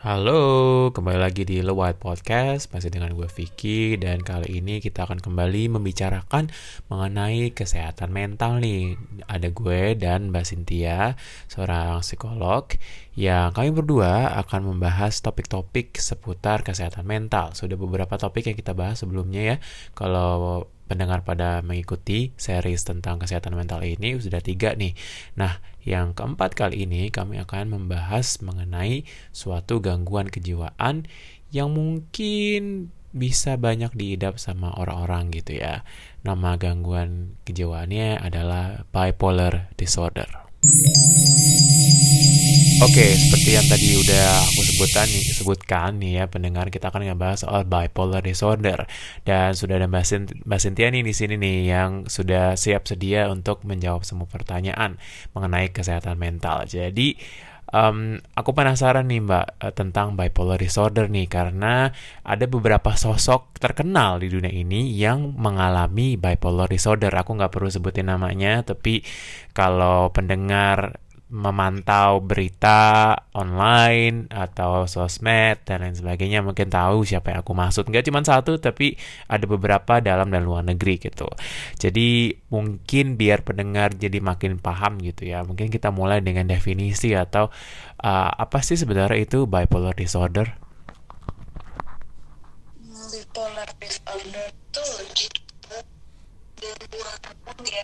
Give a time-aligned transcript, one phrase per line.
[0.00, 5.20] Halo, kembali lagi di White Podcast, masih dengan gue Vicky dan kali ini kita akan
[5.20, 6.48] kembali membicarakan
[6.88, 8.96] mengenai kesehatan mental nih.
[9.28, 11.20] Ada gue dan Mbak Cynthia,
[11.52, 12.64] seorang psikolog,
[13.12, 17.52] yang kami berdua akan membahas topik-topik seputar kesehatan mental.
[17.52, 19.56] Sudah beberapa topik yang kita bahas sebelumnya ya.
[19.92, 24.98] Kalau pendengar pada mengikuti series tentang kesehatan mental ini sudah tiga nih.
[25.38, 31.06] Nah, yang keempat kali ini kami akan membahas mengenai suatu gangguan kejiwaan
[31.54, 35.86] yang mungkin bisa banyak diidap sama orang-orang gitu ya.
[36.26, 40.26] Nama gangguan kejiwaannya adalah bipolar disorder.
[42.80, 47.44] Oke, seperti yang tadi udah aku sebutkan nih, sebutkan nih ya pendengar kita akan ngebahas
[47.44, 48.88] soal bipolar disorder
[49.28, 53.68] dan sudah ada Mbak, Mbak Cynthia nih di sini nih yang sudah siap sedia untuk
[53.68, 54.96] menjawab semua pertanyaan
[55.36, 56.64] mengenai kesehatan mental.
[56.64, 57.20] Jadi
[57.68, 61.92] um, aku penasaran nih Mbak eh, tentang bipolar disorder nih karena
[62.24, 67.12] ada beberapa sosok terkenal di dunia ini yang mengalami bipolar disorder.
[67.12, 69.04] Aku nggak perlu sebutin namanya, tapi
[69.52, 70.96] kalau pendengar
[71.30, 76.42] memantau berita online atau sosmed dan lain sebagainya.
[76.42, 77.86] Mungkin tahu siapa yang aku maksud.
[77.86, 78.98] Nggak cuma satu tapi
[79.30, 81.30] ada beberapa dalam dan luar negeri gitu.
[81.78, 85.46] Jadi mungkin biar pendengar jadi makin paham gitu ya.
[85.46, 87.48] Mungkin kita mulai dengan definisi atau
[88.02, 90.58] uh, apa sih sebenarnya itu bipolar disorder?
[93.10, 94.50] Bipolar disorder
[96.60, 97.80] gangguan ya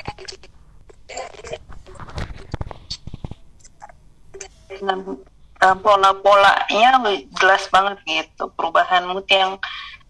[4.69, 5.17] dengan
[5.63, 7.01] uh, pola-polanya
[7.41, 8.51] jelas banget gitu.
[8.53, 9.57] Perubahan mood yang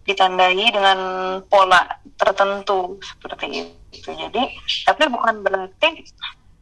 [0.07, 0.99] ditandai dengan
[1.51, 1.83] pola
[2.15, 4.09] tertentu seperti itu.
[4.15, 4.43] Jadi
[4.87, 6.07] tapi bukan berarti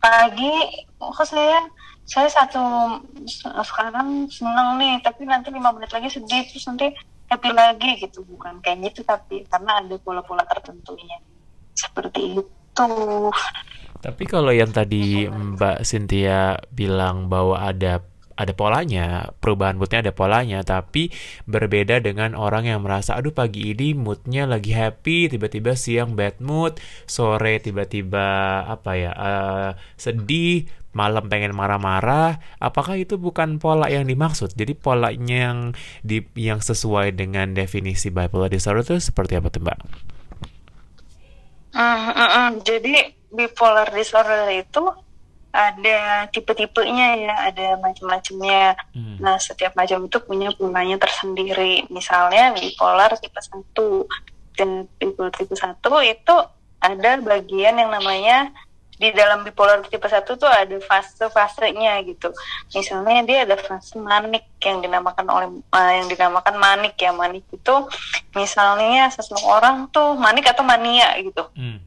[0.01, 0.53] pagi
[0.97, 2.61] kok saya satu
[3.61, 6.89] sekarang senang nih tapi nanti lima menit lagi sedih terus nanti
[7.29, 8.25] happy lagi gitu.
[8.25, 11.21] Bukan kayak gitu tapi karena ada pola-pola tertentunya.
[11.77, 12.89] Seperti itu
[14.05, 18.05] tapi kalau yang tadi Mbak Cynthia bilang bahwa ada
[18.35, 21.07] ada polanya, perubahan moodnya ada polanya, tapi
[21.47, 26.75] berbeda dengan orang yang merasa, aduh pagi ini moodnya lagi happy, tiba-tiba siang bad mood,
[27.07, 34.51] sore tiba-tiba apa ya uh, sedih, malam pengen marah-marah, apakah itu bukan pola yang dimaksud?
[34.51, 35.59] Jadi polanya yang
[36.03, 39.79] di yang sesuai dengan definisi bipolar disorder itu seperti apa tuh Mbak?
[41.75, 44.83] Uh, uh, uh, jadi bipolar disorder itu
[45.55, 48.75] ada tipe-tipenya ya, ada macam-macamnya.
[48.91, 49.15] Hmm.
[49.23, 51.87] Nah, setiap macam itu punya polanya tersendiri.
[51.87, 53.71] Misalnya bipolar tipe 1
[54.59, 56.35] dan bipolar tipe 1 itu
[56.83, 58.51] ada bagian yang namanya
[58.95, 62.31] di dalam bipolar tipe 1 tuh ada fase-fasenya gitu.
[62.71, 67.11] Misalnya dia ada fase manik yang dinamakan oleh uh, yang dinamakan manik ya.
[67.11, 67.75] Manik itu
[68.35, 71.43] misalnya seseorang tuh manik atau mania gitu.
[71.55, 71.84] Hmm.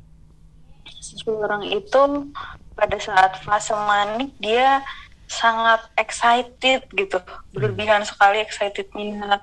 [1.15, 2.33] Seseorang itu
[2.77, 4.85] pada saat fase manik dia
[5.29, 7.19] sangat excited gitu.
[7.53, 8.11] Berlebihan hmm.
[8.11, 9.41] sekali excitednya.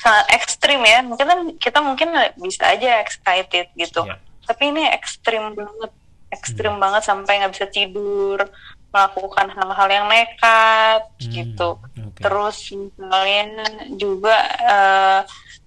[0.00, 1.02] Sangat ekstrim ya.
[1.02, 4.06] Mungkin kan kita mungkin bisa aja excited gitu.
[4.06, 4.18] Yeah.
[4.46, 5.92] Tapi ini ekstrim banget
[6.30, 6.82] ekstrim hmm.
[6.82, 8.38] banget sampai nggak bisa tidur
[8.90, 11.30] melakukan hal-hal yang nekat hmm.
[11.30, 12.22] gitu okay.
[12.22, 15.20] terus misalnya juga eh,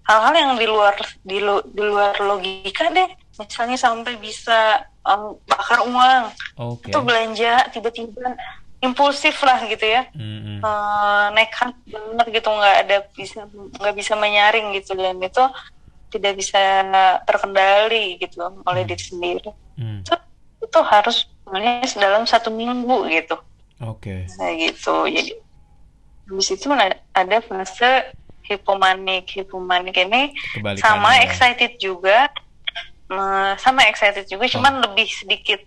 [0.08, 5.82] hal-hal yang di luar di, lu, di luar logika deh misalnya sampai bisa um, bakar
[5.86, 6.24] uang
[6.58, 6.90] okay.
[6.94, 8.38] itu belanja tiba-tiba
[8.84, 10.60] impulsif lah gitu ya mm-hmm.
[10.62, 13.40] uh, nekat banget gitu nggak ada bisa
[13.80, 15.46] nggak bisa menyaring gitu dan itu
[16.14, 16.62] tidak bisa
[17.26, 18.90] terkendali gitu oleh mm.
[18.92, 20.06] diri sendiri mm
[20.64, 23.38] itu harus sebenarnya dalam satu minggu gitu.
[23.84, 24.26] Oke.
[24.26, 24.40] Okay.
[24.42, 24.96] Nah gitu.
[25.06, 25.32] Jadi
[26.32, 26.68] habis itu
[27.14, 28.16] ada fase
[28.48, 29.30] hipomanik.
[29.30, 30.34] Hipomanik ini
[30.80, 31.30] sama ya.
[31.30, 32.32] excited juga.
[33.60, 34.52] Sama excited juga, oh.
[34.60, 35.62] cuman lebih sedikit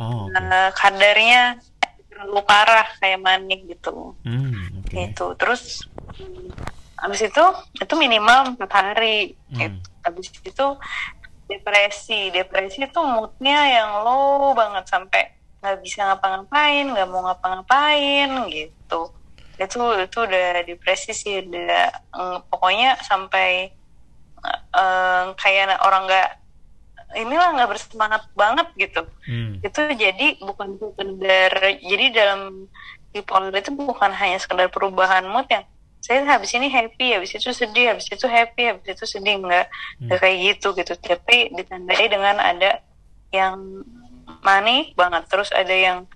[0.00, 0.40] oh, okay.
[0.40, 1.60] uh, kadarnya
[2.08, 4.12] terlalu parah kayak manik gitu.
[4.26, 5.08] Hmm, okay.
[5.10, 5.26] Gitu.
[5.40, 5.84] Terus
[7.00, 7.44] habis itu
[7.80, 9.34] itu minimal empat hari.
[9.52, 9.58] Hmm.
[9.58, 9.80] Gitu.
[10.00, 10.66] Habis itu
[11.50, 19.10] depresi depresi itu moodnya yang low banget sampai nggak bisa ngapa-ngapain nggak mau ngapa-ngapain gitu
[19.60, 23.68] itu itu udah depresi sih udah mm, pokoknya sampai
[24.72, 26.39] uh, kayak orang nggak
[27.16, 29.64] inilah nggak bersemangat banget gitu hmm.
[29.64, 31.52] itu jadi bukan sekedar
[31.82, 32.70] jadi dalam
[33.10, 35.66] bipolar itu bukan hanya sekedar perubahan mood yang
[36.00, 39.66] saya habis ini happy habis itu sedih habis itu happy habis itu sedih nggak
[40.00, 40.08] hmm.
[40.16, 42.80] kayak gitu gitu tapi ditandai dengan ada
[43.34, 43.84] yang
[44.40, 46.06] manik banget terus ada yang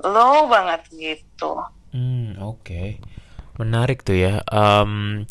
[0.00, 1.58] low banget gitu
[1.92, 3.02] hmm oke okay.
[3.58, 4.42] Menarik tuh ya.
[4.50, 5.24] Um,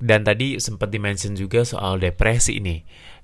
[0.00, 2.80] dan tadi sempat dimention juga soal depresi ini.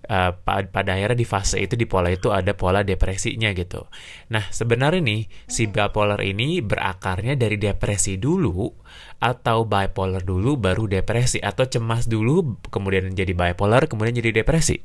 [0.07, 3.91] Uh, pada akhirnya di fase itu di pola itu ada pola depresinya gitu.
[4.31, 8.71] Nah sebenarnya nih si bipolar ini berakarnya dari depresi dulu
[9.19, 14.79] atau bipolar dulu baru depresi atau cemas dulu kemudian jadi bipolar kemudian jadi depresi.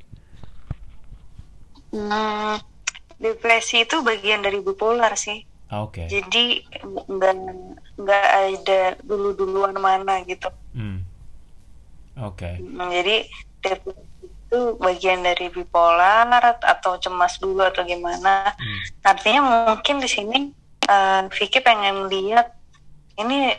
[1.93, 2.57] Hmm,
[3.21, 5.45] depresi itu bagian dari bipolar sih.
[5.69, 6.09] Oke.
[6.09, 6.17] Okay.
[6.17, 7.35] Jadi nggak
[8.01, 10.49] nggak ada dulu duluan mana gitu.
[10.73, 11.05] Hmm.
[12.17, 12.57] Oke.
[12.57, 12.65] Okay.
[12.65, 13.29] Hmm, jadi
[13.61, 14.10] depresi
[14.51, 16.27] itu bagian dari bipolar
[16.59, 18.51] atau cemas dulu atau gimana.
[18.51, 18.79] Hmm.
[18.99, 20.51] Artinya mungkin di sini
[20.91, 22.51] uh, Vicky pengen lihat
[23.15, 23.55] ini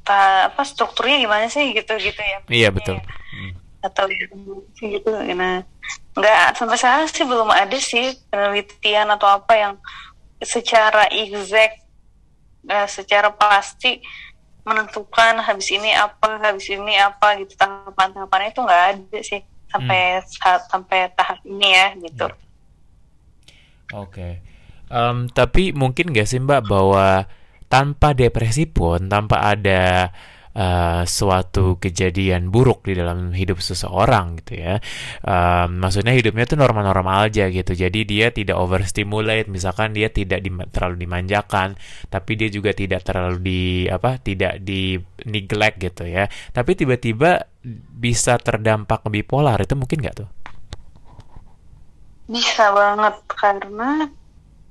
[0.00, 2.40] ta, apa strukturnya gimana sih gitu gitu ya.
[2.48, 2.96] Iya betul.
[2.96, 3.52] Hmm.
[3.84, 4.08] Atau
[4.80, 5.12] gitu.
[5.36, 5.68] Nah,
[6.16, 9.74] nggak sampai sekarang sih belum ada sih penelitian atau apa yang
[10.40, 11.76] secara exact
[12.72, 14.00] uh, secara pasti
[14.64, 20.28] menentukan habis ini apa habis ini apa gitu tahapan-tahapannya itu nggak ada sih sampai hmm.
[20.28, 22.26] saat, sampai tahap ini ya gitu.
[22.28, 22.36] Ya.
[23.92, 24.32] Oke, okay.
[24.88, 27.28] um, tapi mungkin gak sih Mbak bahwa
[27.72, 30.12] tanpa depresi pun tanpa ada
[30.56, 34.74] uh, suatu kejadian buruk di dalam hidup seseorang gitu ya.
[35.24, 37.72] Uh, maksudnya hidupnya tuh normal-normal aja gitu.
[37.72, 41.76] Jadi dia tidak overstimulate, misalkan dia tidak di, terlalu dimanjakan,
[42.08, 44.96] tapi dia juga tidak terlalu di apa, tidak di
[45.28, 46.28] neglect gitu ya.
[46.52, 47.48] Tapi tiba-tiba
[47.92, 50.30] bisa terdampak bipolar itu mungkin nggak tuh?
[52.26, 54.08] Bisa banget karena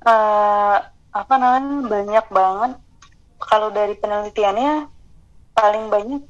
[0.02, 0.76] uh,
[1.12, 2.72] apa namanya banyak banget
[3.42, 4.88] kalau dari penelitiannya
[5.52, 6.22] paling banyak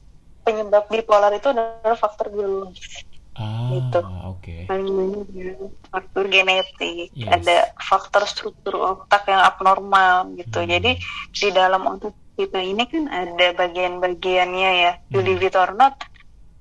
[0.43, 3.07] penyebab bipolar itu adalah faktor biologis.
[3.33, 4.01] Ah, gitu.
[4.37, 4.69] Okay.
[4.69, 5.55] Paling banyak ya,
[5.89, 7.33] faktor genetik, yes.
[7.33, 10.61] ada faktor struktur otak yang abnormal gitu.
[10.61, 10.69] Hmm.
[10.69, 11.01] Jadi
[11.33, 14.93] di dalam otak kita ini kan ada bagian-bagiannya ya.
[15.01, 15.09] Hmm.
[15.09, 15.97] Believe it or not,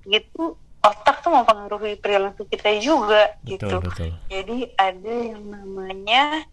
[0.07, 3.75] gitu otak tuh mempengaruhi perilaku kita juga betul, gitu.
[3.84, 4.10] Betul.
[4.31, 6.48] Jadi ada yang namanya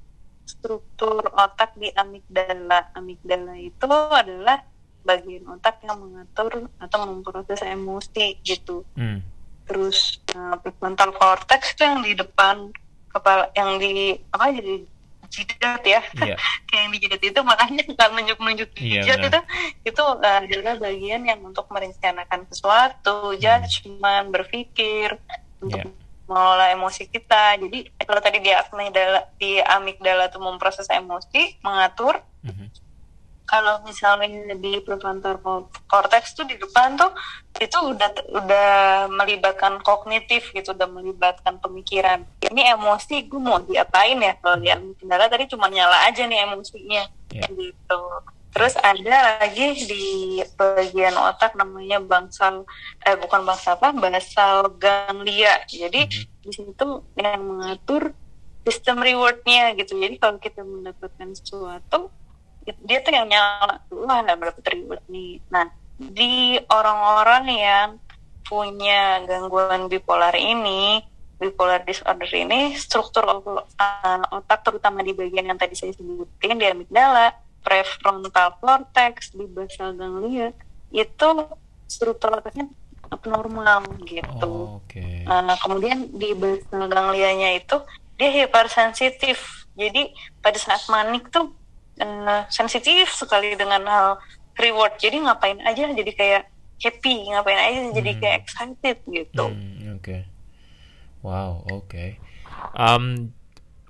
[0.44, 2.90] struktur otak di amigdala.
[2.98, 4.66] Amigdala itu adalah
[5.08, 8.84] bagian otak yang mengatur atau memproses emosi gitu.
[8.92, 9.24] Hmm.
[9.64, 12.68] Terus uh, prefrontal cortex itu yang di depan
[13.08, 14.84] kepala yang di apa jadi
[15.28, 16.36] jidat ya yeah.
[16.68, 19.40] kayak yang di jidat itu makanya suka menunjuk-nunjuk di yeah, jidat itu
[19.92, 23.40] itu uh, adalah bagian yang untuk merencanakan sesuatu hmm.
[23.40, 25.20] judgement berpikir
[25.60, 25.92] untuk yeah.
[26.28, 27.78] mengelola emosi kita jadi
[28.08, 32.57] kalau tadi di amigdala di amigdala itu memproses emosi mengatur mm -hmm
[33.48, 35.40] kalau misalnya di prefrontal
[35.88, 37.08] cortex tuh di depan tuh
[37.56, 38.70] itu udah udah
[39.08, 42.28] melibatkan kognitif gitu udah melibatkan pemikiran.
[42.44, 44.36] Ini emosi gue mau diapain ya?
[44.38, 47.04] Kalau dia kendala tadi cuma nyala aja nih emosinya.
[47.32, 47.48] Yeah.
[47.56, 48.00] gitu.
[48.52, 50.06] Terus ada lagi di
[50.56, 52.68] bagian otak namanya bangsal
[53.04, 55.64] eh bukan bangsal apa basal ganglia.
[55.64, 56.42] Jadi mm -hmm.
[56.44, 58.12] di situ yang mengatur
[58.68, 59.96] sistem rewardnya gitu.
[59.96, 62.12] Jadi kalau kita mendapatkan sesuatu
[62.84, 65.66] dia tuh yang nyala wah berapa ribet nih nah
[65.98, 67.88] di orang-orang yang
[68.46, 71.02] punya gangguan bipolar ini
[71.38, 77.34] bipolar disorder ini struktur uh, otak terutama di bagian yang tadi saya sebutin di amigdala
[77.62, 80.50] prefrontal cortex di basal ganglia
[80.90, 81.28] itu
[81.86, 82.68] struktur otaknya
[83.08, 84.44] abnormal gitu.
[84.44, 85.24] Oh, okay.
[85.24, 87.80] Nah, kemudian di basal ganglianya itu
[88.20, 89.68] dia hipersensitif.
[89.78, 91.54] Jadi pada saat manik tuh
[92.00, 94.08] uh, sensitif sekali dengan hal
[94.58, 96.42] reward jadi ngapain aja jadi kayak
[96.78, 98.20] happy ngapain aja jadi hmm.
[98.22, 100.20] kayak excited gitu hmm, oke okay.
[101.22, 102.18] wow oke okay.
[102.74, 103.34] um,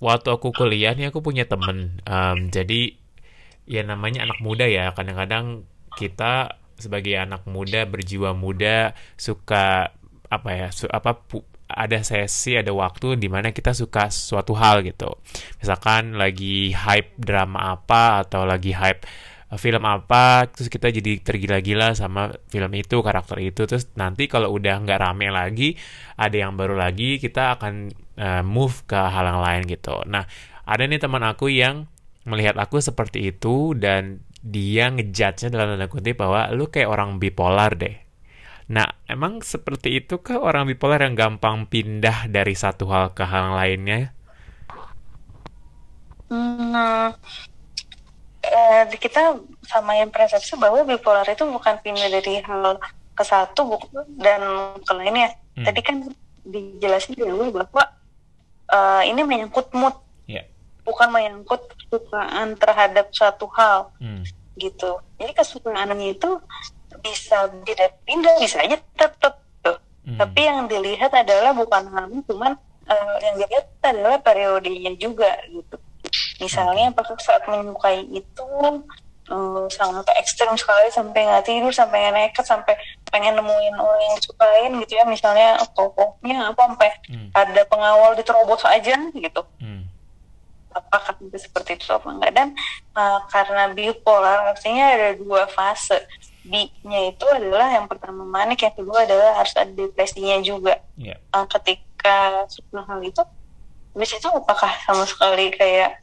[0.00, 2.94] waktu aku kuliah nih aku punya temen um, jadi
[3.68, 5.68] ya namanya anak muda ya kadang-kadang
[6.00, 9.92] kita sebagai anak muda berjiwa muda suka
[10.30, 11.42] apa ya su, apa pu,
[11.78, 15.14] ada sesi, ada waktu di mana kita suka suatu hal gitu.
[15.62, 19.06] Misalkan lagi hype drama apa atau lagi hype
[19.54, 24.50] uh, film apa, terus kita jadi tergila-gila sama film itu, karakter itu, terus nanti kalau
[24.50, 25.78] udah nggak rame lagi,
[26.18, 30.02] ada yang baru lagi, kita akan uh, move ke hal yang lain gitu.
[30.10, 30.26] Nah,
[30.66, 31.86] ada nih teman aku yang
[32.26, 37.74] melihat aku seperti itu dan dia ngejudge-nya dalam tanda kutip bahwa lu kayak orang bipolar
[37.74, 38.07] deh
[38.68, 43.56] Nah, emang seperti itu ke orang bipolar yang gampang pindah dari satu hal ke hal
[43.56, 44.12] lainnya?
[46.28, 47.16] Hmm,
[48.44, 52.76] eh, kita sama yang persepsi bahwa bipolar itu bukan pindah dari hal
[53.16, 53.80] ke satu
[54.20, 54.44] dan
[54.84, 55.32] ke lainnya.
[55.56, 55.64] Hmm.
[55.64, 55.96] Tadi kan
[56.44, 57.84] dijelasin di awal bahwa
[58.68, 59.96] uh, ini menyangkut mood,
[60.28, 60.44] yeah.
[60.84, 64.28] bukan menyangkut kesukaan terhadap suatu hal, hmm.
[64.60, 65.00] gitu.
[65.16, 66.40] Jadi kesukaannya itu
[67.02, 69.78] bisa tidak pindah bisa aja tetap tuh.
[70.08, 70.16] Hmm.
[70.16, 72.52] tapi yang dilihat adalah bukan hanya cuman
[72.88, 75.76] uh, yang dilihat adalah periodenya juga gitu.
[76.40, 78.46] Misalnya apakah saat menyukai itu
[79.28, 82.74] uh, sangat ekstrem sekali sampai nggak tidur sampai nekat sampai
[83.12, 85.04] pengen nemuin orang yang disukain gitu ya.
[85.04, 87.28] Misalnya tokohnya apa sampai hmm.
[87.36, 89.42] ada pengawal diterobos aja gitu.
[89.60, 89.84] Hmm.
[90.68, 92.48] apakah itu seperti itu apa enggak dan
[92.94, 95.96] uh, karena bipolar artinya ada dua fase
[96.48, 100.80] B-nya itu adalah yang pertama manik, yang kedua adalah harus ada depresinya juga.
[100.96, 101.20] Yeah.
[101.30, 103.22] Uh, ketika sebuah hal itu,
[103.92, 106.00] habis itu apakah sama sekali kayak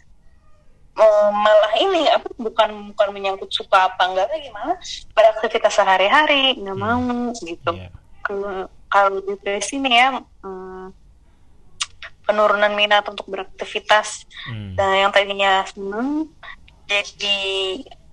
[0.96, 4.78] uh, malah ini apa bukan bukan menyangkut suka apa enggak lagi malah
[5.12, 6.86] beraktivitas sehari-hari nggak hmm.
[6.86, 7.72] mau gitu.
[7.74, 7.92] Yeah.
[8.26, 10.08] Kalau kalau depresi nih ya
[10.46, 10.94] um,
[12.26, 14.74] penurunan minat untuk beraktivitas hmm.
[14.80, 16.30] dan yang tadinya seneng
[16.86, 17.38] jadi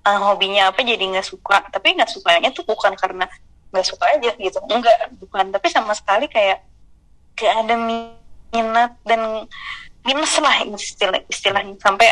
[0.07, 1.67] uh, hobinya apa jadi nggak suka.
[1.71, 3.27] Tapi nggak sukanya tuh bukan karena
[3.73, 4.59] nggak suka aja gitu.
[4.69, 5.51] Enggak bukan.
[5.55, 6.63] Tapi sama sekali kayak
[7.39, 9.47] kayak ada minat dan
[10.03, 11.79] minus lah istilah istilahnya.
[11.79, 12.11] Sampai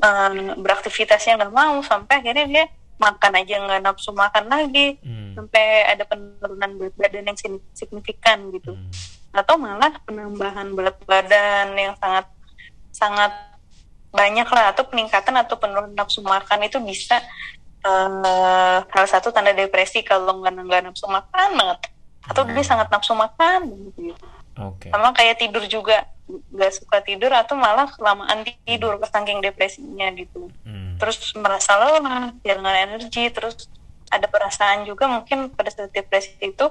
[0.00, 2.64] um, beraktivitasnya nggak mau sampai akhirnya dia
[2.94, 4.96] makan aja nggak nafsu makan lagi.
[5.02, 5.34] Hmm.
[5.34, 7.38] sampai ada penurunan berat badan yang
[7.74, 8.78] signifikan gitu.
[8.78, 8.90] Hmm.
[9.34, 12.30] atau malah penambahan berat badan yang sangat
[12.94, 13.34] sangat
[14.14, 17.18] banyak lah atau peningkatan atau penurunan nafsu makan itu bisa
[17.82, 21.90] uh, salah satu tanda depresi kalau nggak nggak nafsu makan banget
[22.24, 22.54] atau hmm.
[22.54, 24.14] dia sangat nafsu makan gitu.
[24.54, 24.94] Okay.
[24.94, 29.10] Sama kayak tidur juga nggak suka tidur atau malah kelamaan tidur hmm.
[29.10, 30.48] saking depresinya gitu.
[30.64, 30.96] Hmm.
[30.96, 33.68] Terus merasa lelah, kehilangan energi, terus
[34.08, 36.70] ada perasaan juga mungkin pada saat depresi itu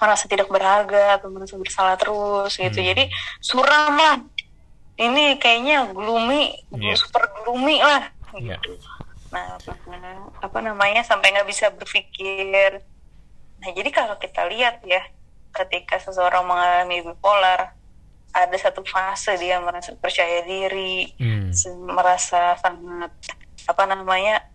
[0.00, 2.78] merasa tidak berharga atau merasa bersalah terus gitu.
[2.78, 2.88] Hmm.
[2.92, 3.04] Jadi
[3.40, 4.20] suram lah
[5.00, 6.96] ini kayaknya gloomy yeah.
[6.96, 8.60] super gloomy lah yeah.
[8.60, 8.76] gitu
[9.30, 9.72] nah apa,
[10.42, 12.84] apa namanya sampai nggak bisa berpikir
[13.60, 15.00] nah jadi kalau kita lihat ya
[15.56, 17.74] ketika seseorang mengalami bipolar
[18.30, 21.50] ada satu fase dia merasa percaya diri mm.
[21.90, 23.10] merasa sangat
[23.66, 24.50] apa namanya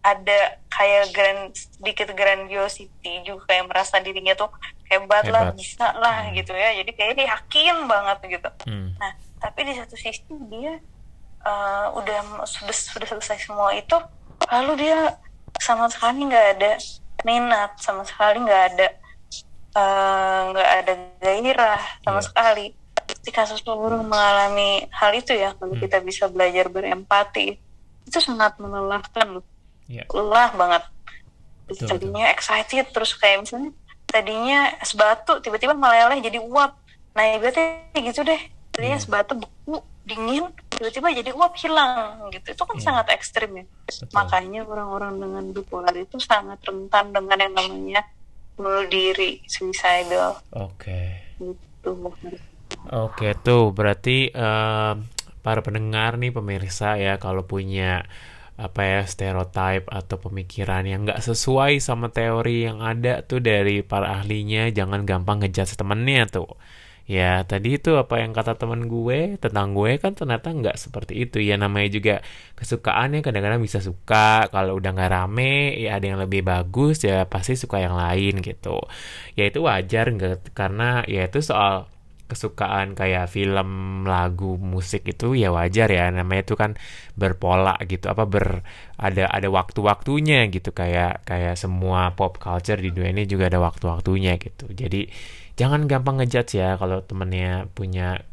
[0.00, 4.48] ada kayak grand sedikit grandiosity juga kayak merasa dirinya tuh
[4.88, 5.32] hebat, hebat.
[5.32, 6.40] lah bisa lah hmm.
[6.40, 8.96] gitu ya jadi kayak dia yakin banget gitu hmm.
[8.96, 10.76] nah tapi di satu sisi dia
[11.44, 13.96] uh, udah sudah sudah selesai semua itu
[14.52, 15.16] lalu dia
[15.56, 16.72] sama sekali nggak ada
[17.24, 18.86] minat sama sekali nggak ada
[19.76, 22.24] eh, nggak uh, ada gairah sama yeah.
[22.24, 22.66] sekali
[23.10, 25.82] ketika seseorang mengalami hal itu ya kalau hmm.
[25.84, 27.60] kita bisa belajar berempati
[28.08, 29.44] itu sangat melelahkan loh
[29.84, 30.06] yeah.
[30.08, 30.82] lelah banget
[31.68, 32.34] betul, tadinya betul.
[32.38, 33.70] excited terus kayak misalnya
[34.08, 36.72] tadinya es batu tiba-tiba meleleh jadi uap
[37.14, 38.40] nah ibaratnya gitu deh
[38.70, 39.02] tadinya yeah.
[39.02, 42.84] sebatu beku dingin tiba-tiba jadi uap hilang gitu itu kan yeah.
[42.84, 44.06] sangat ekstrim ya Betul.
[44.16, 48.02] makanya orang-orang dengan bipolar itu sangat rentan dengan yang namanya
[48.56, 51.36] bunuh diri suicidal oke okay.
[51.38, 52.14] gitu oke
[52.90, 54.96] okay, tuh berarti uh,
[55.40, 58.04] para pendengar nih pemirsa ya kalau punya
[58.60, 64.20] apa ya stereotip atau pemikiran yang nggak sesuai sama teori yang ada tuh dari para
[64.20, 66.60] ahlinya jangan gampang ngejudge temennya tuh
[67.10, 71.36] Ya, tadi itu apa yang kata teman gue tentang gue kan ternyata nggak seperti itu.
[71.48, 72.14] Ya namanya juga
[72.58, 74.46] kesukaannya kadang-kadang bisa suka.
[74.54, 78.78] Kalau udah nggak rame, ya ada yang lebih bagus, ya pasti suka yang lain gitu.
[79.38, 81.90] Ya itu wajar nggak karena ya itu soal
[82.30, 83.68] kesukaan kayak film,
[84.06, 86.78] lagu, musik itu ya wajar ya namanya itu kan
[87.18, 88.62] berpola gitu apa ber
[89.02, 94.38] ada ada waktu-waktunya gitu kayak kayak semua pop culture di dunia ini juga ada waktu-waktunya
[94.38, 94.70] gitu.
[94.70, 95.10] Jadi
[95.60, 98.24] jangan gampang ngejudge ya kalau temennya punya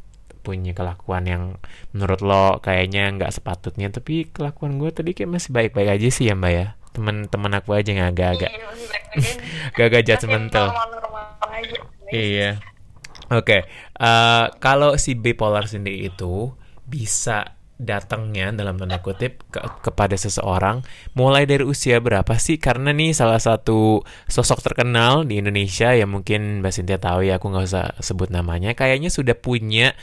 [0.47, 1.43] punya kelakuan yang
[1.91, 3.91] menurut lo kayaknya nggak sepatutnya.
[3.91, 6.67] Tapi kelakuan gue tadi kayak masih baik-baik aja sih ya mbak ya.
[6.95, 8.51] Temen-temen aku aja nggak agak-agak
[9.75, 10.67] gak agak judgmental
[12.13, 12.61] iya.
[13.27, 13.61] Oke okay.
[13.99, 16.55] uh, eh, kalau si bipolar sendiri itu
[16.87, 20.81] bisa datangnya dalam tanda kutip ke, kepada seseorang
[21.13, 26.65] mulai dari usia berapa sih karena nih salah satu sosok terkenal di Indonesia yang mungkin
[26.65, 29.93] Mbak Cynthia tahu ya aku nggak usah sebut namanya kayaknya sudah punya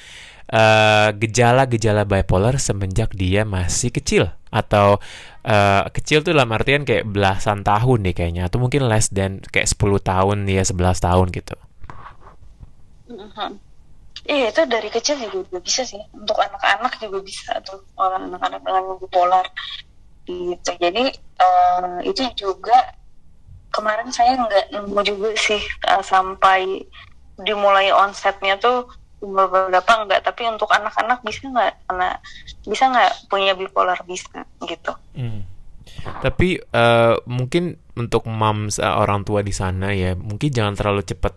[0.47, 5.03] eh, gejala-gejala uh, bipolar semenjak dia masih kecil atau
[5.43, 9.67] uh, kecil tuh dalam artian kayak belasan tahun deh kayaknya atau mungkin less dan kayak
[9.67, 11.59] 10 tahun ya 11 tahun gitu.
[13.11, 13.51] Uh-huh.
[14.25, 16.01] Iya itu dari kecil juga bisa sih.
[16.17, 17.85] Untuk anak-anak juga bisa tuh.
[18.01, 19.47] Orang anak-anak dengan bipolar
[20.25, 20.71] gitu.
[20.81, 21.05] Jadi
[21.41, 22.97] uh, itu juga
[23.69, 26.87] kemarin saya nggak nemu juga sih uh, sampai
[27.35, 28.87] dimulai onsetnya tuh
[29.19, 31.75] umur berapa enggak tapi untuk anak-anak bisa nggak?
[31.85, 32.17] Karena
[32.65, 34.93] bisa nggak punya bipolar bisa gitu.
[35.13, 35.45] Hmm.
[36.25, 41.37] Tapi uh, mungkin untuk moms uh, orang tua di sana ya, mungkin jangan terlalu cepat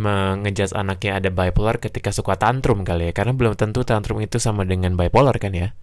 [0.00, 4.64] mengejat anaknya ada bipolar ketika suka tantrum kali ya, karena belum tentu tantrum itu sama
[4.64, 5.76] dengan bipolar kan ya?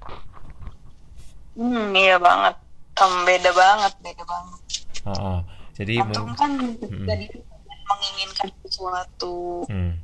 [1.53, 2.57] Hmm, iya banget.
[2.97, 4.59] Um, beda banget, beda banget.
[5.05, 5.39] Uh, uh.
[5.77, 7.05] Jadi tantrum kan hmm.
[7.86, 9.69] menginginkan sesuatu.
[9.69, 10.01] Hmm.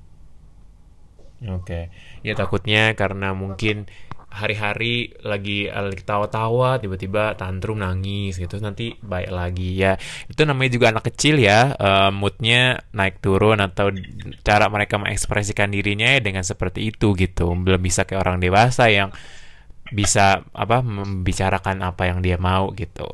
[1.44, 1.84] Oke, okay.
[2.24, 3.92] ya takutnya karena mungkin
[4.34, 9.94] hari-hari lagi lagi tawa-tawa tiba-tiba tantrum nangis gitu nanti baik lagi ya.
[10.26, 11.78] Itu namanya juga anak kecil ya.
[11.78, 13.94] Uh, moodnya naik turun atau
[14.42, 17.54] cara mereka mengekspresikan dirinya ya dengan seperti itu gitu.
[17.54, 19.14] Belum bisa kayak orang dewasa yang
[19.94, 23.14] bisa apa membicarakan apa yang dia mau gitu.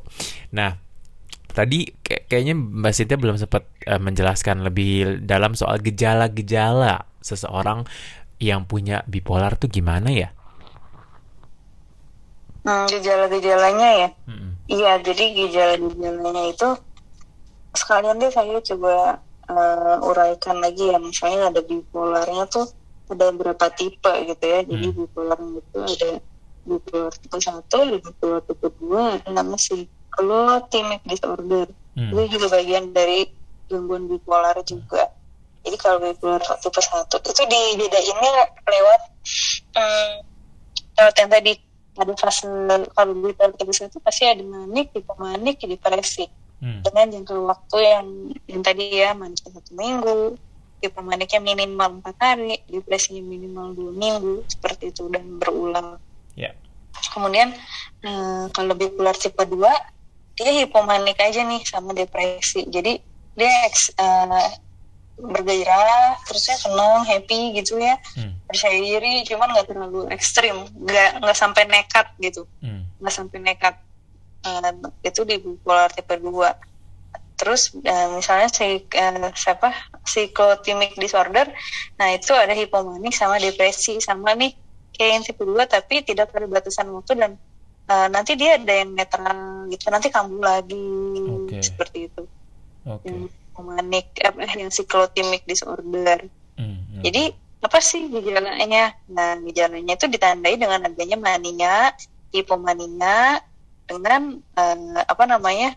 [0.56, 0.80] Nah
[1.52, 7.84] tadi kayak, kayaknya Mbak Sintia belum sempat uh, menjelaskan lebih dalam soal gejala-gejala seseorang
[8.40, 10.32] yang punya bipolar tuh gimana ya?
[12.64, 14.10] Hmm, gejala-gejalanya ya.
[14.28, 14.52] Hmm.
[14.70, 16.70] Iya, jadi gejala-gejalanya itu
[17.74, 20.98] sekalian deh saya coba uh, uraikan lagi ya.
[21.00, 22.68] Misalnya ada bipolarnya tuh
[23.10, 24.60] ada berapa tipe gitu ya.
[24.68, 24.98] Jadi hmm.
[24.98, 26.10] bipolar itu ada
[26.68, 31.68] bipolar tipe satu, ada bipolar tipe dua, ada namanya cyclothymic disorder.
[31.96, 32.12] Hmm.
[32.14, 33.32] Itu juga bagian dari
[33.72, 35.10] gangguan bipolar juga.
[35.64, 38.32] Jadi kalau bipolar tipe satu itu dibedainnya
[38.68, 39.02] lewat
[39.76, 40.12] hmm,
[41.00, 41.54] lewat yang tadi
[42.00, 42.48] ada fase
[42.96, 46.26] kalau bipolar tipe satu pasti ada manik, hipomanik, depresi
[46.64, 46.88] hmm.
[46.88, 48.08] dengan jangka waktu yang
[48.48, 50.40] yang tadi ya manik satu minggu,
[50.80, 56.00] hipomaniknya minimal empat hari, depresinya minimal dua minggu seperti itu dan berulang.
[56.40, 56.56] Yeah.
[57.12, 57.52] Kemudian
[58.02, 59.76] hmm, kalau bipolar tipe dua
[60.40, 62.64] dia hipomanik aja nih sama depresi.
[62.64, 62.96] Jadi
[63.36, 63.52] dia
[64.00, 64.48] uh,
[65.20, 68.39] bergairah terusnya senang happy gitu ya hmm.
[68.50, 72.98] Percaya diri cuman nggak terlalu ekstrim nggak nggak sampai nekat gitu hmm.
[72.98, 73.20] nggak hmm.
[73.22, 73.76] sampai nekat
[74.44, 74.72] uh,
[75.06, 76.26] itu di bipolar tipe 2
[77.38, 79.70] terus uh, misalnya si uh, siapa
[80.02, 81.46] psikotimik disorder
[82.02, 84.58] nah itu ada hipomanik sama depresi sama nih
[84.98, 87.32] kayak yang tipe 2 tapi tidak ada batasan waktu dan
[87.86, 90.90] uh, nanti dia ada yang netral gitu nanti kambuh lagi
[91.48, 91.62] okay.
[91.62, 92.24] seperti itu
[92.84, 93.30] okay
[93.64, 96.28] manik apa yang siklotimik disorder.
[96.56, 97.02] Hmm, hmm.
[97.04, 97.24] Jadi
[97.60, 98.96] apa sih gejalanya?
[99.12, 101.92] Nah, gejalanya itu ditandai dengan adanya mania,
[102.32, 103.44] hipomania
[103.90, 105.76] dengan uh, apa namanya?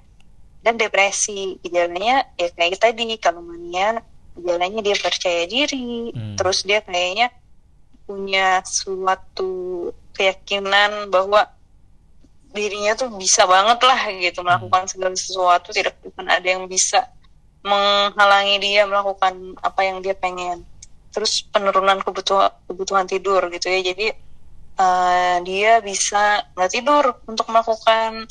[0.63, 1.59] dan depresi.
[1.61, 3.99] Gejalanya ya kayak tadi kalau mania
[4.39, 6.39] gejalanya dia percaya diri, hmm.
[6.39, 7.35] terus dia kayaknya
[8.07, 11.51] punya suatu keyakinan bahwa
[12.53, 17.09] dirinya tuh bisa banget lah gitu melakukan segala sesuatu tidak akan ada yang bisa
[17.65, 20.61] menghalangi dia melakukan apa yang dia pengen
[21.13, 23.81] terus penurunan kebutuhan kebutuhan tidur gitu ya.
[23.85, 24.07] Jadi
[24.81, 28.27] uh, dia bisa nggak tidur untuk melakukan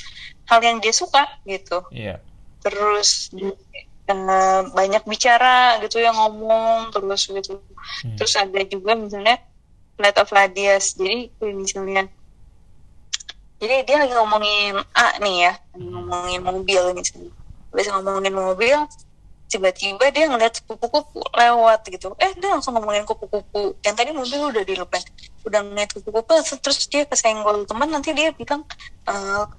[0.49, 1.85] hal yang dia suka gitu.
[1.93, 2.19] Yeah.
[2.61, 7.57] terus uh, banyak bicara gitu ya ngomong terus gitu.
[8.05, 8.13] Hmm.
[8.13, 9.41] terus ada juga misalnya
[9.97, 12.05] flight of radius jadi misalnya
[13.61, 17.29] jadi dia lagi ngomongin A nih ya ngomongin mobil misalnya.
[17.69, 18.77] Bisa ngomongin mobil
[19.51, 22.15] tiba-tiba dia ngeliat kupu-kupu lewat gitu.
[22.15, 23.75] Eh dia langsung ngomongin kupu-kupu.
[23.83, 25.03] Yang tadi mobil udah dilepas.
[25.43, 28.63] Udah ngeliat kupu-kupu terus dia kesenggol teman nanti dia bilang
[29.03, 29.13] e,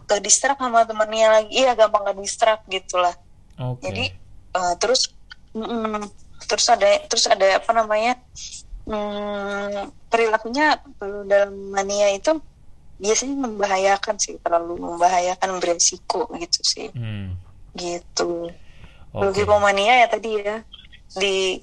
[0.08, 1.52] ke distrak sama temennya lagi.
[1.52, 3.12] Iya gampang ke distrak gitulah.
[3.52, 3.84] Okay.
[3.84, 4.04] jadi
[4.56, 5.12] uh, terus
[5.52, 6.08] mm,
[6.48, 8.16] terus ada terus ada apa namanya
[8.88, 10.80] mm, perilakunya
[11.28, 12.40] dalam mania itu
[12.96, 16.88] biasanya membahayakan sih terlalu membahayakan beresiko gitu sih.
[16.96, 17.36] Hmm.
[17.72, 18.52] gitu
[19.12, 19.44] Okay.
[19.44, 20.64] Logipomania ya tadi ya
[21.20, 21.60] di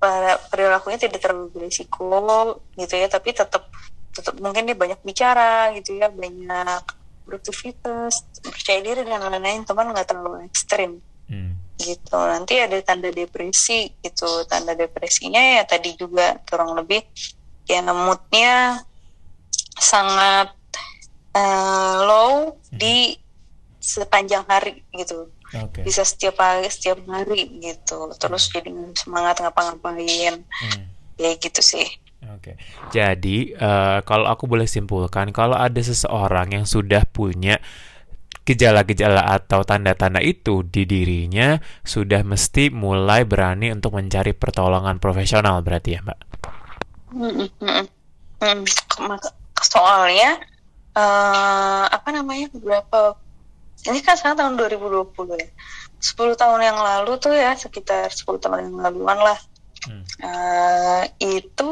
[0.00, 3.68] para perilakunya tidak terlalu berisiko gitu ya, tapi tetap
[4.12, 6.82] tetap mungkin dia banyak bicara gitu ya, banyak
[7.28, 10.98] beraktivitas, percaya diri dan lain-lain, teman nggak terlalu ekstrim.
[11.32, 11.56] Hmm.
[11.80, 17.00] gitu nanti ada tanda depresi gitu tanda depresinya ya tadi juga kurang lebih
[17.64, 18.84] ya moodnya
[19.80, 20.52] sangat
[21.32, 22.76] uh, low hmm.
[22.76, 23.16] di
[23.80, 25.82] sepanjang hari gitu okay.
[25.84, 28.52] bisa setiap hari setiap hari gitu terus hmm.
[28.56, 30.84] jadi semangat ngapa-ngapain hmm.
[31.20, 31.86] ya gitu sih
[32.22, 32.56] Oke, okay.
[32.94, 37.58] jadi uh, kalau aku boleh simpulkan, kalau ada seseorang yang sudah punya
[38.46, 45.98] gejala-gejala atau tanda-tanda itu di dirinya, sudah mesti mulai berani untuk mencari pertolongan profesional, berarti
[45.98, 46.18] ya, Mbak?
[47.10, 47.84] Hmm, hmm,
[48.38, 48.62] hmm.
[49.58, 50.38] Soalnya,
[50.94, 53.18] uh, apa namanya beberapa
[53.88, 55.48] ini kan sekarang tahun 2020 ya.
[56.02, 59.38] 10 tahun yang lalu tuh ya sekitar 10 tahun yang laluan lah.
[59.82, 60.06] Hmm.
[60.22, 61.70] uh, itu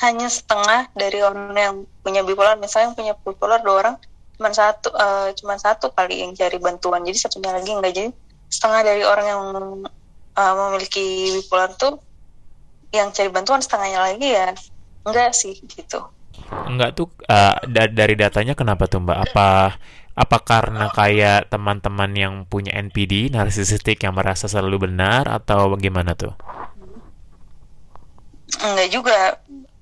[0.00, 2.56] hanya setengah dari orang yang punya bipolar.
[2.56, 3.96] Misalnya yang punya bipolar dua orang
[4.36, 7.04] cuma satu uh, cuma satu kali yang cari bantuan.
[7.04, 8.10] Jadi satunya lagi enggak jadi
[8.48, 9.42] setengah dari orang yang
[10.36, 12.00] uh, memiliki bipolar tuh
[12.94, 14.56] yang cari bantuan setengahnya lagi ya
[15.04, 16.00] enggak sih gitu
[16.66, 19.30] enggak tuh uh, da dari datanya kenapa tuh mbak?
[19.30, 19.76] Apa
[20.16, 26.32] apa karena kayak teman-teman yang punya NPD narsisistik yang merasa selalu benar atau bagaimana tuh?
[28.62, 29.18] Enggak juga.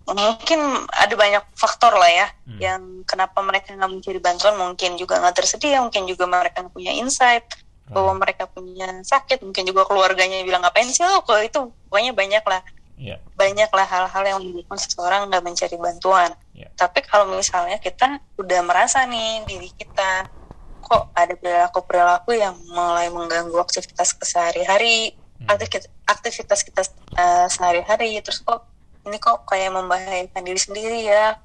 [0.05, 0.61] Mungkin
[0.93, 2.61] ada banyak faktor lah ya hmm.
[2.61, 4.55] yang kenapa mereka nggak mencari bantuan.
[4.61, 7.49] Mungkin juga nggak tersedia mungkin juga mereka punya insight
[7.89, 7.95] hmm.
[7.95, 12.45] bahwa mereka punya sakit mungkin juga keluarganya bilang ngapain sih lo kok itu pokoknya banyak
[12.45, 12.61] lah
[12.99, 13.19] yeah.
[13.35, 16.71] banyak lah hal-hal yang membuat seseorang nggak mencari bantuan yeah.
[16.79, 20.29] tapi kalau misalnya kita udah merasa nih diri kita
[20.85, 25.49] kok ada perilaku-perilaku yang mulai mengganggu aktivitas kesehari-hari hmm.
[25.49, 26.83] aktivitas aktivitas kita
[27.17, 28.69] uh, sehari-hari terus kok
[29.05, 31.41] ini kok kayak membahayakan diri sendiri ya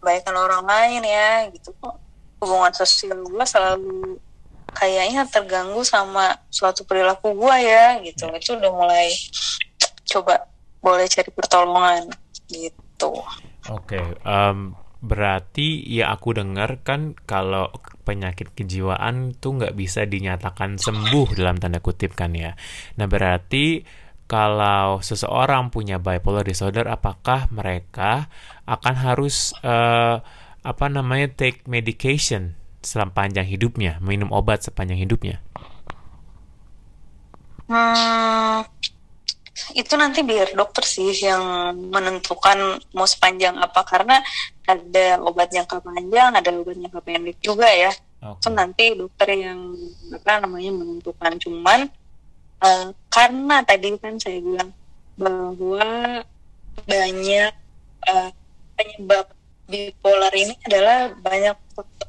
[0.00, 1.96] membahayakan orang lain ya gitu kok
[2.42, 4.18] hubungan sosial gue selalu
[4.72, 8.36] kayaknya terganggu sama suatu perilaku gue ya gitu ya.
[8.40, 9.08] itu udah mulai
[10.08, 10.51] coba
[10.82, 12.10] boleh cari pertolongan
[12.50, 13.14] gitu
[13.70, 17.70] oke okay, um, berarti ya aku dengar kan kalau
[18.06, 22.54] penyakit kejiwaan tuh nggak bisa dinyatakan sembuh dalam tanda kutip kan ya
[22.98, 23.82] nah berarti
[24.30, 28.30] kalau seseorang punya bipolar disorder apakah mereka
[28.64, 30.22] akan harus uh,
[30.62, 35.38] apa namanya take medication selama panjang hidupnya, minum obat sepanjang hidupnya?
[37.70, 38.66] Hmm,
[39.76, 44.24] itu nanti biar dokter sih yang menentukan mau sepanjang apa karena
[44.64, 47.92] ada obat jangka panjang, ada obat jangka pendek juga ya.
[48.22, 48.38] Okay.
[48.40, 49.76] Itu nanti dokter yang
[50.14, 51.36] apa namanya menentukan.
[51.36, 51.90] Cuman
[52.64, 54.72] uh, karena tadi kan saya bilang
[55.20, 55.86] bahwa
[56.88, 57.52] banyak
[58.08, 58.30] uh,
[58.72, 59.26] penyebab
[59.68, 61.56] bipolar ini adalah banyak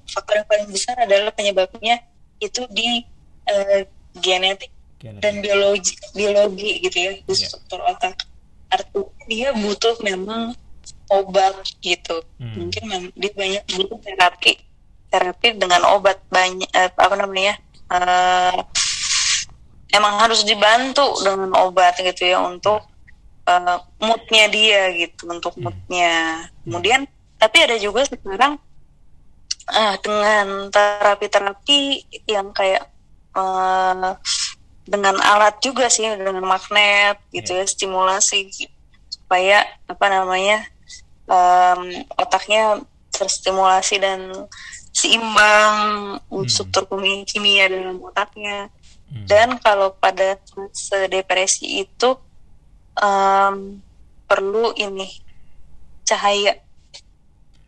[0.07, 2.03] faktor yang paling besar adalah penyebabnya
[2.39, 3.03] itu di
[3.51, 3.83] uh,
[4.19, 4.71] genetik,
[5.03, 7.35] dan biologi biologi gitu ya di yeah.
[7.35, 8.15] struktur otak
[8.71, 10.55] artinya dia butuh memang
[11.11, 12.55] obat gitu hmm.
[12.55, 14.51] mungkin dia banyak butuh terapi
[15.11, 17.59] terapi dengan obat banyak uh, apa namanya
[17.91, 18.57] uh,
[19.93, 22.81] emang harus dibantu dengan obat gitu ya untuk
[23.45, 25.67] uh, moodnya dia gitu untuk hmm.
[25.67, 26.11] moodnya
[26.63, 27.01] kemudian
[27.37, 28.55] tapi ada juga sekarang
[29.67, 32.87] uh, dengan terapi-terapi yang kayak
[33.35, 34.15] uh,
[34.83, 38.51] dengan alat juga sih dengan magnet gitu ya stimulasi
[39.07, 40.67] supaya apa namanya
[41.27, 42.83] um, otaknya
[43.15, 44.33] terstimulasi dan
[44.91, 45.75] seimbang
[46.27, 46.47] hmm.
[46.51, 46.85] struktur
[47.25, 48.67] kimia dalam otaknya
[49.13, 49.29] Hmm.
[49.29, 52.17] Dan kalau pada fase depresi itu
[52.97, 53.77] um,
[54.25, 55.05] perlu ini
[56.01, 56.57] cahaya,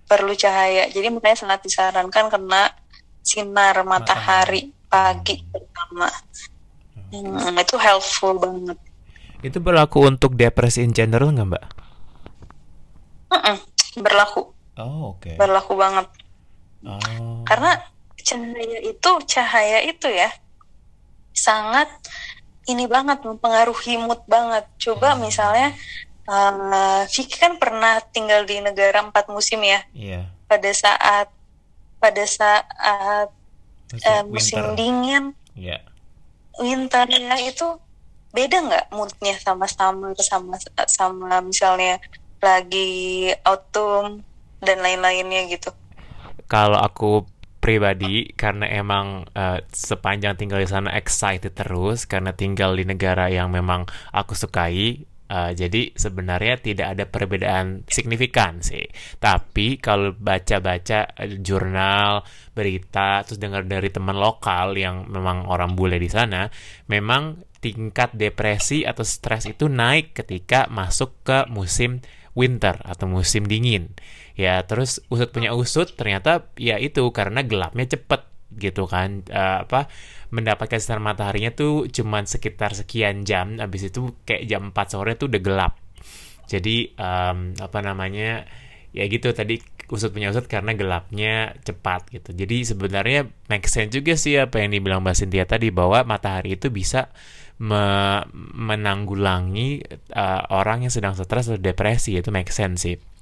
[0.10, 0.90] perlu cahaya.
[0.90, 2.74] Jadi makanya sangat disarankan kena
[3.22, 6.10] sinar matahari, pagi pertama.
[7.24, 7.56] Hmm.
[7.62, 8.78] Itu helpful banget.
[9.46, 11.66] Itu berlaku untuk depresi in general nggak mbak?
[13.32, 13.58] Mm -mm,
[14.02, 14.42] berlaku.
[14.76, 15.24] Oh oke.
[15.24, 15.36] Okay.
[15.38, 16.08] Berlaku banget.
[16.86, 17.46] Oh.
[17.48, 17.80] Karena
[18.26, 20.34] cahaya itu cahaya itu ya
[21.36, 21.86] sangat
[22.66, 24.66] ini banget mempengaruhi mood banget.
[24.82, 25.20] Coba hmm.
[25.22, 25.70] misalnya
[26.26, 29.86] uh, Vicky kan pernah tinggal di negara empat musim ya.
[29.94, 30.26] Yeah.
[30.50, 31.28] Pada saat
[32.02, 32.66] pada saat
[33.94, 34.78] uh, musim winter.
[34.78, 35.24] dingin,
[35.54, 35.82] yeah.
[36.60, 37.68] Winter ya itu
[38.36, 40.60] beda nggak moodnya sama-sama sama
[40.92, 42.00] sama misalnya
[42.44, 44.22] lagi autumn
[44.60, 45.72] dan lain-lainnya gitu.
[46.46, 47.26] Kalau aku
[47.64, 53.50] pribadi karena emang uh, sepanjang tinggal di sana excited terus karena tinggal di negara yang
[53.50, 58.86] memang aku sukai Uh, jadi sebenarnya tidak ada perbedaan signifikan sih.
[59.18, 62.22] Tapi kalau baca-baca uh, jurnal,
[62.54, 66.46] berita, terus dengar dari teman lokal yang memang orang bule di sana,
[66.86, 72.06] memang tingkat depresi atau stres itu naik ketika masuk ke musim
[72.38, 73.96] winter atau musim dingin
[74.36, 79.26] ya terus usut punya usut ternyata ya itu karena gelapnya cepet gitu kan.
[79.28, 79.90] Uh, apa
[80.30, 83.58] mendapatkan sinar mataharinya tuh cuman sekitar sekian jam.
[83.58, 85.74] Habis itu kayak jam 4 sore tuh udah gelap.
[86.46, 88.46] Jadi um, apa namanya
[88.96, 92.34] ya gitu tadi usut punya usut karena gelapnya cepat gitu.
[92.34, 96.74] Jadi sebenarnya make sense juga sih apa yang dibilang Mbak Cynthia tadi bahwa matahari itu
[96.74, 97.14] bisa
[97.56, 99.80] me menanggulangi
[100.12, 102.18] uh, orang yang sedang stres atau depresi.
[102.18, 103.15] Itu make sense sih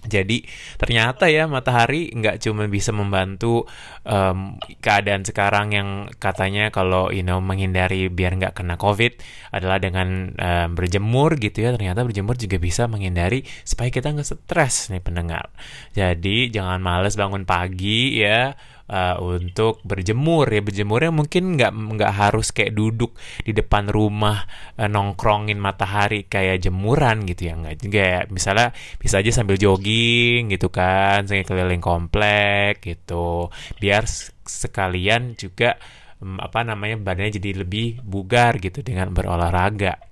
[0.00, 0.40] jadi
[0.80, 3.68] ternyata ya matahari nggak cuma bisa membantu
[4.08, 9.20] um, keadaan sekarang yang katanya kalau you know menghindari biar nggak kena covid
[9.52, 14.88] adalah dengan um, berjemur gitu ya ternyata berjemur juga bisa menghindari supaya kita nggak stres
[14.88, 15.52] nih pendengar.
[15.92, 18.56] Jadi jangan males bangun pagi ya
[18.90, 23.14] uh, untuk berjemur ya berjemurnya mungkin nggak nggak harus kayak duduk
[23.46, 24.44] di depan rumah
[24.76, 27.76] uh, nongkrongin matahari kayak jemuran gitu ya nggak.
[27.78, 33.48] Juga ya misalnya bisa aja sambil jogging gitu kan saya keliling komplek gitu.
[33.78, 34.04] Biar
[34.44, 35.78] sekalian juga
[36.18, 40.09] um, apa namanya badannya jadi lebih bugar gitu dengan berolahraga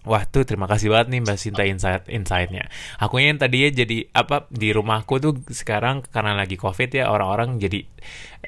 [0.00, 2.72] Wah tuh terima kasih banget nih Mbak Sinta insight insightnya.
[2.96, 7.84] Aku yang tadinya jadi apa di rumahku tuh sekarang karena lagi covid ya orang-orang jadi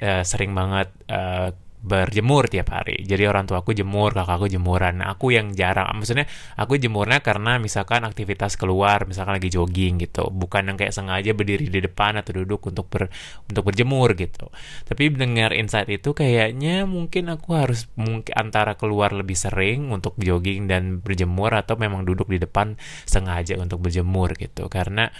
[0.00, 1.52] uh, sering banget uh,
[1.83, 3.03] berjemur tiap hari.
[3.03, 5.03] Jadi orang tua aku jemur, kakakku jemuran.
[5.03, 5.90] Nah, aku yang jarang.
[5.99, 10.31] Maksudnya aku jemurnya karena misalkan aktivitas keluar, misalkan lagi jogging gitu.
[10.31, 13.11] Bukan yang kayak sengaja berdiri di depan atau duduk untuk ber,
[13.51, 14.47] untuk berjemur gitu.
[14.87, 20.71] Tapi dengar insight itu kayaknya mungkin aku harus mungkin antara keluar lebih sering untuk jogging
[20.71, 22.79] dan berjemur atau memang duduk di depan
[23.11, 24.71] sengaja untuk berjemur gitu.
[24.71, 25.11] Karena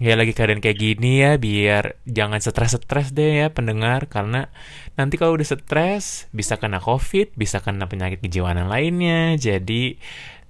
[0.00, 4.48] ya lagi keadaan kayak gini ya biar jangan stres-stres deh ya pendengar karena
[4.96, 10.00] nanti kalau udah stres bisa kena covid bisa kena penyakit kejiwaan lainnya jadi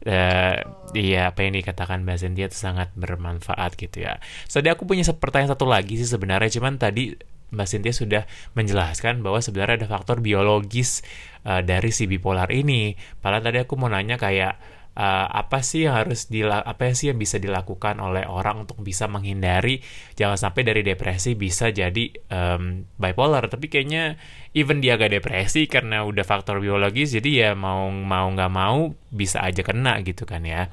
[0.07, 0.57] uh,
[0.94, 4.18] iya apa yang dikatakan Mbak Cynthia itu sangat bermanfaat gitu ya.
[4.50, 7.14] So, tadi aku punya pertanyaan satu lagi sih sebenarnya cuman tadi
[7.52, 8.22] Mbak Cynthia sudah
[8.57, 11.05] menjelaskan bahwa sebenarnya ada faktor biologis
[11.44, 12.96] uh, dari si bipolar ini.
[13.20, 14.57] Padahal tadi aku mau nanya kayak
[14.96, 19.09] uh, apa sih yang harus dila apa sih yang bisa dilakukan oleh orang untuk bisa
[19.09, 19.81] menghindari
[20.16, 24.20] jangan sampai dari depresi bisa jadi um, bipolar tapi kayaknya
[24.52, 29.40] even dia agak depresi karena udah faktor biologis jadi ya mau mau nggak mau bisa
[29.40, 30.68] aja kena gitu kan ya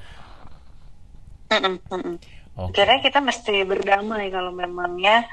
[1.50, 2.16] mm -mm,
[2.60, 3.00] Okay.
[3.00, 5.24] kita mesti berdamai kalau memangnya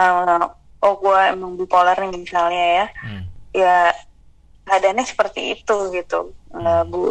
[0.00, 0.48] uh,
[0.80, 3.22] oh gue emang bipolar nih misalnya ya hmm.
[3.52, 3.76] ya
[4.66, 7.06] keadaannya seperti itu gitu uh, bu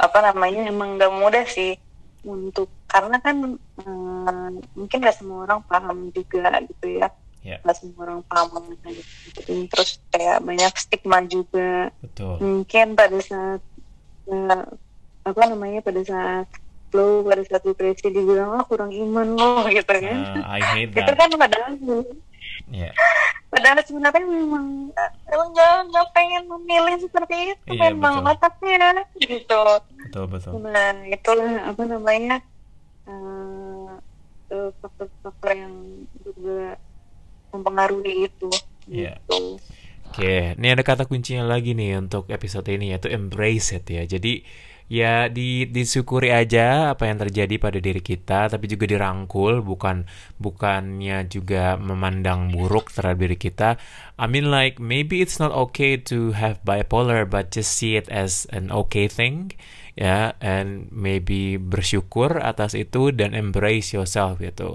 [0.00, 1.76] apa namanya emang nggak mudah sih
[2.24, 7.12] untuk karena kan um, mungkin nggak semua orang paham juga gitu ya
[7.44, 7.60] yeah.
[7.60, 9.52] nggak semua orang paham gitu.
[9.68, 12.40] terus kayak banyak stigma juga Betul.
[12.40, 13.60] mungkin pada saat
[14.32, 14.64] uh,
[15.24, 16.48] apa namanya pada saat
[16.94, 21.04] lo pada saat depresi dibilang ah kurang iman lo gitu kan uh, I hate that.
[21.04, 21.72] itu kan padahal
[22.72, 22.94] yeah
[23.54, 24.90] padahal sebenarnya memang
[25.30, 28.32] emang jangan nggak pengen memilih seperti itu iya, memang betul.
[28.34, 28.90] otaknya
[29.22, 29.62] gitu
[30.02, 32.42] betul betul nah itulah apa namanya
[34.80, 35.74] faktor-faktor uh, yang
[36.22, 36.78] juga
[37.54, 38.50] mempengaruhi itu
[38.90, 39.18] yeah.
[39.30, 39.58] gitu.
[40.14, 44.06] Oke, ini ada kata kuncinya lagi nih untuk episode ini yaitu embrace it ya.
[44.06, 44.46] Jadi
[44.88, 50.04] ya di disyukuri aja apa yang terjadi pada diri kita tapi juga dirangkul bukan
[50.36, 53.80] bukannya juga memandang buruk terhadap diri kita.
[54.20, 58.44] I mean like maybe it's not okay to have bipolar but just see it as
[58.52, 59.56] an okay thing
[59.94, 64.74] ya and maybe bersyukur atas itu dan embrace yourself gitu.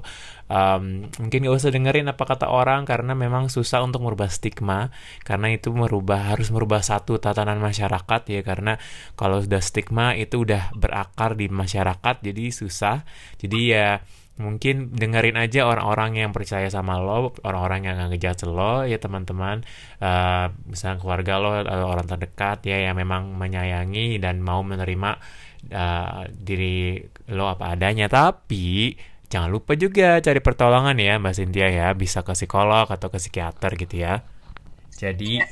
[0.49, 4.89] Um, mungkin gak usah dengerin apa kata orang karena memang susah untuk merubah stigma
[5.21, 8.81] karena itu merubah harus merubah satu tatanan masyarakat ya karena
[9.13, 13.05] kalau sudah stigma itu udah berakar di masyarakat jadi susah.
[13.37, 14.01] Jadi ya
[14.39, 19.67] mungkin dengerin aja orang-orang yang percaya sama lo, orang-orang yang nggak ngejat lo ya teman-teman,
[19.99, 25.19] uh, misalnya keluarga lo atau orang terdekat ya yang memang menyayangi dan mau menerima
[25.75, 27.03] uh, diri
[27.35, 28.07] lo apa adanya.
[28.07, 28.95] Tapi
[29.27, 33.75] jangan lupa juga cari pertolongan ya Mbak Cynthia ya, bisa ke psikolog atau ke psikiater
[33.75, 34.23] gitu ya.
[34.95, 35.43] Jadi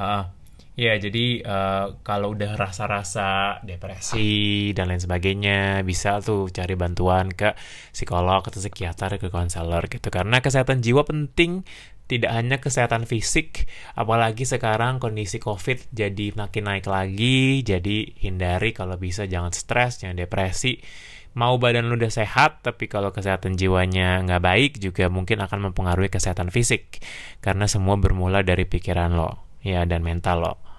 [0.00, 0.39] uh,
[0.80, 7.52] Ya, jadi uh, kalau udah rasa-rasa depresi dan lain sebagainya, bisa tuh cari bantuan ke
[7.92, 10.08] psikolog atau psikiater, ke konselor gitu.
[10.08, 11.68] Karena kesehatan jiwa penting,
[12.08, 18.96] tidak hanya kesehatan fisik, apalagi sekarang kondisi COVID jadi makin naik lagi, jadi hindari kalau
[18.96, 20.80] bisa jangan stres, jangan depresi.
[21.36, 26.08] Mau badan lu udah sehat, tapi kalau kesehatan jiwanya nggak baik juga mungkin akan mempengaruhi
[26.08, 27.04] kesehatan fisik.
[27.44, 30.69] Karena semua bermula dari pikiran lo, ya, dan mental lo.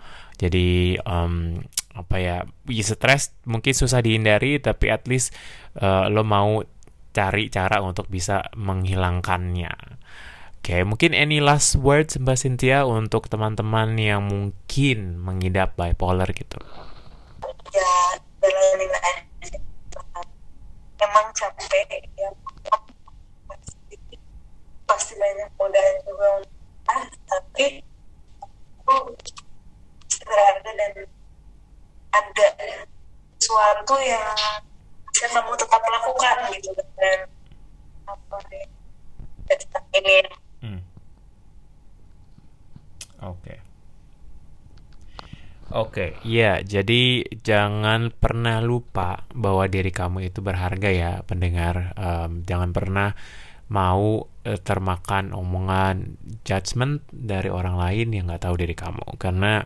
[0.41, 1.61] Jadi um,
[1.93, 2.37] apa ya,
[2.81, 5.37] stres mungkin susah dihindari tapi at least
[5.77, 6.65] uh, lo mau
[7.13, 10.01] cari cara untuk bisa menghilangkannya.
[10.61, 16.57] Oke, okay, mungkin any last words Mbak Cynthia untuk teman-teman yang mungkin mengidap bipolar gitu.
[17.73, 17.93] Ya,
[18.41, 18.89] jalanin.
[21.01, 22.29] Emang capek ya.
[24.85, 26.29] Pasti banyak godaan juga.
[26.93, 27.81] Ah, tapi
[30.25, 30.91] berharga dan
[32.11, 32.47] ada
[33.39, 34.25] sesuatu yang
[35.11, 37.19] bisa kamu tetap lakukan gitu dan
[38.07, 38.65] apa ya
[39.57, 40.15] tetap ini
[40.63, 40.81] hmm.
[43.25, 43.59] oke okay.
[45.71, 51.95] Oke, okay, ya, jadi jangan pernah lupa bahwa diri kamu itu berharga ya, pendengar.
[51.95, 53.15] Um, jangan pernah
[53.71, 59.63] mau uh, termakan omongan judgment dari orang lain yang nggak tahu diri kamu karena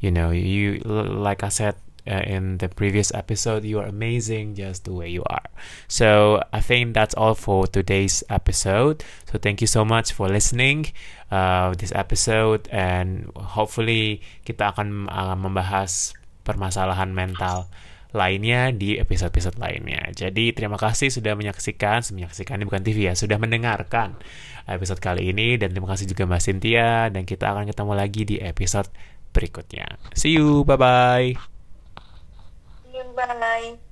[0.00, 1.74] you know you like I said
[2.08, 5.48] uh, in the previous episode you are amazing just the way you are.
[5.86, 9.04] So I think that's all for today's episode.
[9.30, 10.92] So thank you so much for listening
[11.30, 12.68] uh, this episode.
[12.72, 16.16] And hopefully kita akan uh, membahas
[16.48, 17.68] permasalahan mental
[18.16, 20.08] lainnya di episode-episode lainnya.
[20.16, 24.16] Jadi terima kasih sudah menyaksikan, menyaksikan ini bukan TV ya, sudah mendengarkan
[24.64, 25.60] episode kali ini.
[25.60, 27.12] Dan terima kasih juga Mbak Cynthia.
[27.12, 28.88] Dan kita akan ketemu lagi di episode
[29.32, 29.98] berikutnya.
[30.14, 31.36] See you, bye-bye.
[32.84, 33.87] See you, bye.